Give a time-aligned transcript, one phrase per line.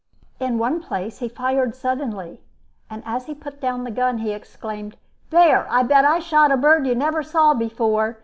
[0.39, 2.41] In one place he fired suddenly,
[2.89, 4.97] and as he put down the gun he exclaimed,
[5.29, 5.67] "There!
[5.69, 8.17] I'll bet I've shot a bird you never saw before.